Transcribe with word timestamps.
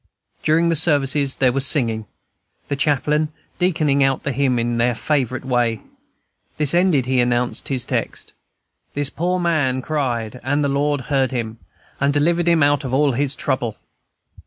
During 0.41 0.69
the 0.69 0.75
services 0.75 1.35
there 1.35 1.51
was 1.51 1.63
singing, 1.63 2.07
the 2.69 2.75
chaplain 2.75 3.31
deaconing 3.59 4.03
out 4.03 4.23
the 4.23 4.31
hymn 4.31 4.57
in 4.57 4.79
their 4.79 4.95
favorite 4.95 5.45
way. 5.45 5.81
This 6.57 6.73
ended, 6.73 7.05
he 7.05 7.19
announced 7.19 7.67
his 7.67 7.85
text, 7.85 8.33
"This 8.95 9.11
poor 9.11 9.39
man 9.39 9.83
cried, 9.83 10.39
and 10.41 10.63
the 10.63 10.69
Lord 10.69 11.01
heard 11.01 11.29
him, 11.29 11.59
and 11.99 12.11
delivered 12.11 12.47
him 12.47 12.63
out 12.63 12.83
of 12.83 12.95
all 12.95 13.11
his 13.11 13.35
trouble." 13.35 13.77